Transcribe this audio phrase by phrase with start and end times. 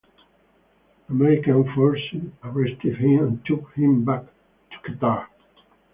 [1.09, 4.23] American forces arrested him and took him back
[4.71, 5.27] to Qatar.